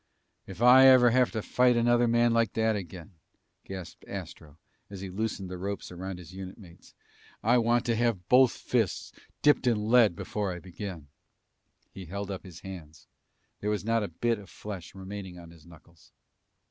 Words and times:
"If 0.47 0.63
I 0.63 0.87
ever 0.87 1.11
have 1.11 1.29
to 1.33 1.43
fight 1.43 1.77
another 1.77 2.07
man 2.07 2.33
like 2.33 2.53
that 2.53 2.75
again," 2.75 3.19
gasped 3.65 4.03
Astro 4.07 4.57
as 4.89 5.01
he 5.01 5.11
loosened 5.11 5.47
the 5.51 5.59
ropes 5.59 5.91
around 5.91 6.17
his 6.17 6.33
unit 6.33 6.57
mates, 6.57 6.95
"I 7.43 7.59
want 7.59 7.85
to 7.85 7.95
have 7.95 8.27
both 8.27 8.51
fists 8.51 9.11
dipped 9.43 9.67
in 9.67 9.91
lead 9.91 10.15
before 10.15 10.51
I 10.51 10.57
begin!" 10.59 11.09
He 11.91 12.05
held 12.05 12.31
up 12.31 12.41
his 12.41 12.61
hands. 12.61 13.05
There 13.59 13.69
was 13.69 13.85
not 13.85 14.01
a 14.01 14.07
bit 14.07 14.39
of 14.39 14.49
flesh 14.49 14.95
remaining 14.95 15.37
on 15.37 15.51
his 15.51 15.67
knuckles. 15.67 16.11